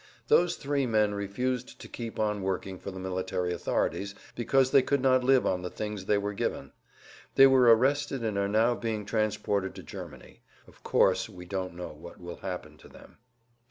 [0.29, 4.99] Those three men refused to keep on working for the military authorities, because they could
[4.99, 6.71] not live on the things they were given.
[7.35, 10.41] They were arrested and are now being transported to Germany.
[10.67, 13.19] Of course, we don't know what will happen to them."